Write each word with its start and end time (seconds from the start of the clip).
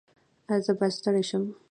ایا 0.49 0.57
زه 0.65 0.71
باید 0.79 0.95
ستړی 0.99 1.23
شم؟ 1.29 1.43